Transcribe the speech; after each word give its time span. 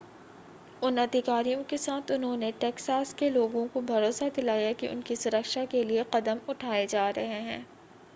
उन 0.81 0.97
अधिकारियों 0.97 1.63
के 1.63 1.77
साथ 1.77 2.11
उन्होंने 2.11 2.51
टेक्सास 2.61 3.13
के 3.13 3.29
लोगों 3.29 3.67
को 3.67 3.81
भरोसा 3.83 4.29
दिलाया 4.35 4.71
कि 4.73 4.87
उनकी 4.87 5.15
सुरक्षा 5.17 5.65
के 5.67 5.83
लिए 5.83 6.05
कदम 6.15 6.39
उठाए 6.49 6.85
जा 6.87 7.09
रहे 7.11 7.41
हैं 7.41 7.65